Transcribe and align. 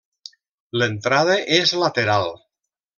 L'entrada 0.83 1.37
és 1.59 1.77
lateral. 1.85 2.31